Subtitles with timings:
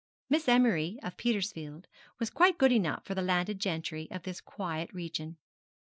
[0.29, 1.85] Miss Emery, of Petersfield,
[2.17, 5.37] was quite good enough for the landed gentry of this quiet region.